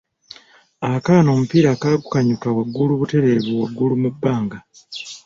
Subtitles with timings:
[0.93, 4.57] Akaana omupiira kagukanyuka waggulu butereevu waggulu mu bbanga.